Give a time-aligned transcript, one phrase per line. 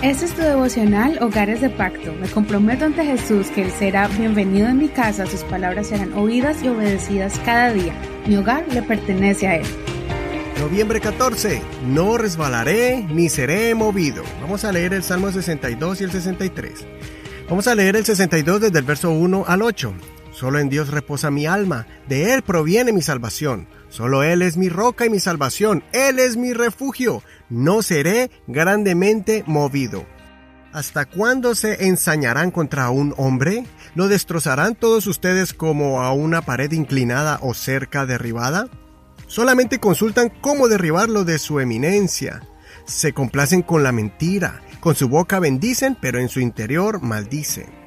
[0.00, 2.14] Este es tu devocional Hogares de Pacto.
[2.20, 6.62] Me comprometo ante Jesús que Él será bienvenido en mi casa, sus palabras serán oídas
[6.62, 7.92] y obedecidas cada día.
[8.24, 9.66] Mi hogar le pertenece a Él.
[10.60, 11.60] Noviembre 14.
[11.88, 14.22] No resbalaré ni seré movido.
[14.40, 16.86] Vamos a leer el Salmo 62 y el 63.
[17.48, 19.94] Vamos a leer el 62 desde el verso 1 al 8.
[20.38, 23.66] Solo en Dios reposa mi alma, de Él proviene mi salvación.
[23.88, 29.42] Solo Él es mi roca y mi salvación, Él es mi refugio, no seré grandemente
[29.48, 30.06] movido.
[30.72, 33.64] ¿Hasta cuándo se ensañarán contra un hombre?
[33.96, 38.68] ¿Lo destrozarán todos ustedes como a una pared inclinada o cerca derribada?
[39.26, 42.42] Solamente consultan cómo derribarlo de su eminencia.
[42.86, 47.77] Se complacen con la mentira, con su boca bendicen, pero en su interior maldicen.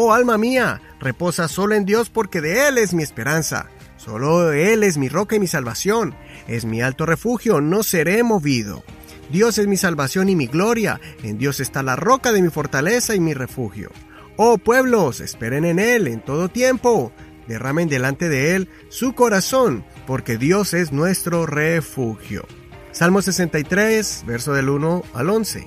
[0.00, 3.68] Oh alma mía, reposa solo en Dios porque de Él es mi esperanza.
[3.96, 6.14] Solo Él es mi roca y mi salvación,
[6.46, 8.84] es mi alto refugio, no seré movido.
[9.28, 13.16] Dios es mi salvación y mi gloria, en Dios está la roca de mi fortaleza
[13.16, 13.90] y mi refugio.
[14.36, 17.10] Oh pueblos, esperen en Él en todo tiempo,
[17.48, 22.46] derramen delante de Él su corazón, porque Dios es nuestro refugio.
[22.92, 25.66] Salmo 63, verso del 1 al 11.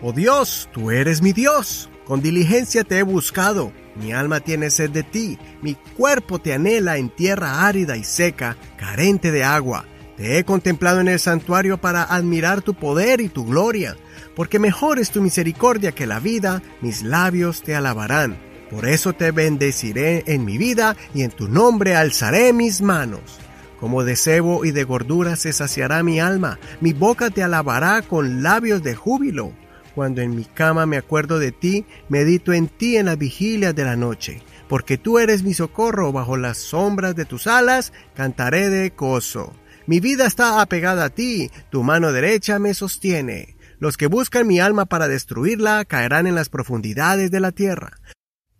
[0.00, 4.90] Oh Dios, tú eres mi Dios, con diligencia te he buscado mi alma tiene sed
[4.90, 9.84] de ti, mi cuerpo te anhela en tierra árida y seca, carente de agua.
[10.16, 13.96] Te he contemplado en el santuario para admirar tu poder y tu gloria,
[14.34, 18.38] porque mejor es tu misericordia que la vida, mis labios te alabarán.
[18.70, 23.38] Por eso te bendeciré en mi vida y en tu nombre alzaré mis manos.
[23.78, 28.42] Como de cebo y de gordura se saciará mi alma, mi boca te alabará con
[28.42, 29.52] labios de júbilo.
[29.94, 33.84] Cuando en mi cama me acuerdo de ti, medito en ti en la vigilia de
[33.84, 34.42] la noche.
[34.68, 39.52] Porque tú eres mi socorro, bajo las sombras de tus alas cantaré de gozo.
[39.86, 43.56] Mi vida está apegada a ti, tu mano derecha me sostiene.
[43.78, 47.98] Los que buscan mi alma para destruirla caerán en las profundidades de la tierra.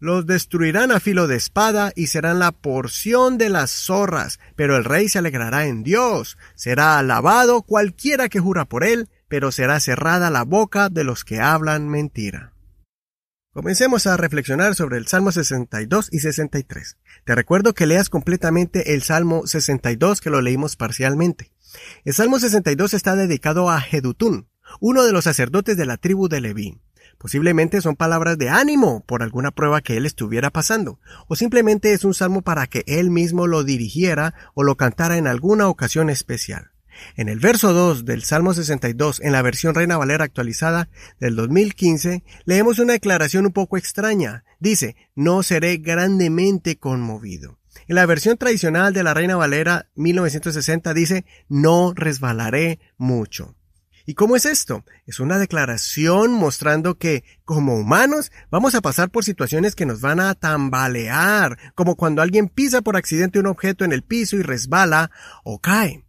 [0.01, 4.85] Los destruirán a filo de espada y serán la porción de las zorras, pero el
[4.85, 6.37] rey se alegrará en Dios.
[6.57, 11.41] Será alabado cualquiera que jura por él, pero será cerrada la boca de los que
[11.41, 12.53] hablan mentira.
[13.55, 16.99] Comencemos a reflexionar sobre el Salmo 62 y 63.
[17.25, 21.51] Te recuerdo que leas completamente el Salmo 62 que lo leímos parcialmente.
[22.05, 24.49] El Salmo 62 está dedicado a Jedutún,
[24.81, 26.79] uno de los sacerdotes de la tribu de Leví.
[27.17, 32.05] Posiblemente son palabras de ánimo por alguna prueba que él estuviera pasando, o simplemente es
[32.05, 36.72] un salmo para que él mismo lo dirigiera o lo cantara en alguna ocasión especial.
[37.17, 40.89] En el verso 2 del Salmo 62, en la versión Reina Valera actualizada
[41.21, 44.45] del 2015, leemos una declaración un poco extraña.
[44.61, 47.59] Dice, no seré grandemente conmovido.
[47.89, 53.57] En la versión tradicional de la Reina Valera 1960 dice, no resbalaré mucho.
[54.05, 54.85] ¿Y cómo es esto?
[55.07, 60.19] Es una declaración mostrando que, como humanos, vamos a pasar por situaciones que nos van
[60.19, 65.11] a tambalear, como cuando alguien pisa por accidente un objeto en el piso y resbala
[65.45, 66.05] o cae.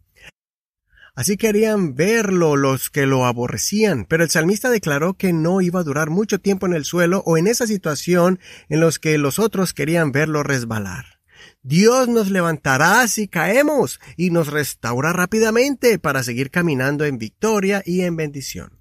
[1.16, 5.84] Así querían verlo los que lo aborrecían, pero el salmista declaró que no iba a
[5.84, 9.74] durar mucho tiempo en el suelo o en esa situación en los que los otros
[9.74, 11.20] querían verlo resbalar.
[11.62, 18.02] Dios nos levantará si caemos y nos restaura rápidamente para seguir caminando en victoria y
[18.02, 18.80] en bendición.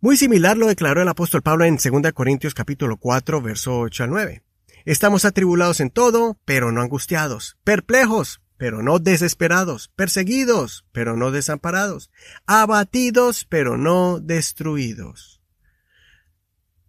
[0.00, 4.10] Muy similar lo declaró el apóstol Pablo en 2 Corintios capítulo 4 verso 8 al
[4.10, 4.42] 9.
[4.84, 12.10] Estamos atribulados en todo, pero no angustiados, perplejos, pero no desesperados, perseguidos, pero no desamparados,
[12.46, 15.40] abatidos, pero no destruidos.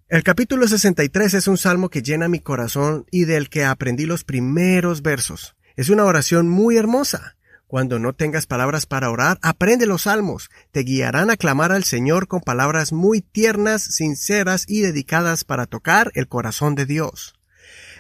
[0.10, 4.24] El capítulo 63 es un salmo que llena mi corazón y del que aprendí los
[4.24, 5.58] primeros versos.
[5.76, 7.36] Es una oración muy hermosa.
[7.68, 10.50] Cuando no tengas palabras para orar, aprende los salmos.
[10.72, 16.10] Te guiarán a clamar al Señor con palabras muy tiernas, sinceras y dedicadas para tocar
[16.16, 17.34] el corazón de Dios.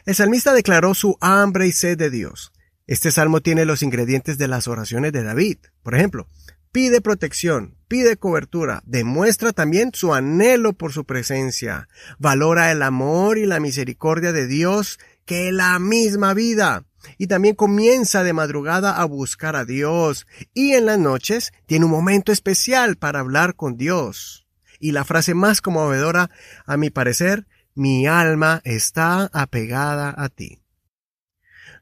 [0.06, 2.54] El salmista declaró su hambre y sed de Dios.
[2.88, 5.58] Este salmo tiene los ingredientes de las oraciones de David.
[5.84, 6.26] Por ejemplo,
[6.72, 13.46] pide protección, pide cobertura, demuestra también su anhelo por su presencia, valora el amor y
[13.46, 16.86] la misericordia de Dios que la misma vida.
[17.18, 21.92] Y también comienza de madrugada a buscar a Dios y en las noches tiene un
[21.92, 24.48] momento especial para hablar con Dios.
[24.80, 26.30] Y la frase más conmovedora,
[26.66, 30.62] a mi parecer, mi alma está apegada a ti.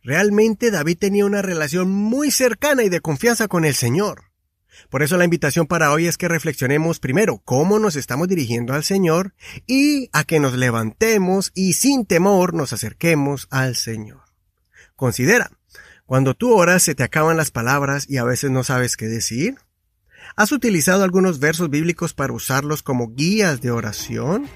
[0.05, 4.25] Realmente David tenía una relación muy cercana y de confianza con el Señor.
[4.91, 8.83] Por eso la invitación para hoy es que reflexionemos primero cómo nos estamos dirigiendo al
[8.83, 9.33] Señor
[9.65, 14.21] y a que nos levantemos y sin temor nos acerquemos al Señor.
[14.95, 15.49] Considera,
[16.05, 19.55] cuando tú oras se te acaban las palabras y a veces no sabes qué decir.
[20.35, 24.47] ¿Has utilizado algunos versos bíblicos para usarlos como guías de oración?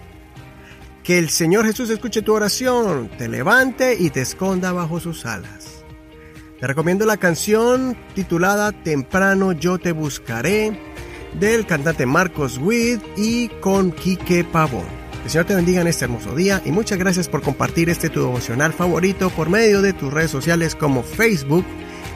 [1.10, 5.84] Que el Señor Jesús escuche tu oración, te levante y te esconda bajo sus alas.
[6.60, 10.80] Te recomiendo la canción titulada Temprano yo te buscaré
[11.34, 14.86] del cantante Marcos Witt y con Quique Pavón.
[15.14, 18.12] Que el Señor te bendiga en este hermoso día y muchas gracias por compartir este
[18.12, 21.66] tu devocional favorito por medio de tus redes sociales como Facebook.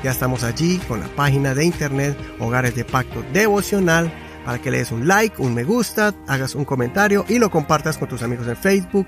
[0.03, 4.13] Ya estamos allí con la página de internet Hogares de Pacto Devocional
[4.45, 7.97] para que le des un like, un me gusta, hagas un comentario y lo compartas
[7.97, 9.07] con tus amigos en Facebook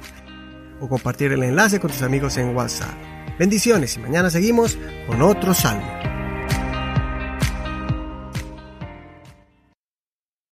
[0.79, 2.93] o compartir el enlace con tus amigos en WhatsApp.
[3.37, 4.77] Bendiciones y mañana seguimos
[5.07, 6.14] con otro salmo.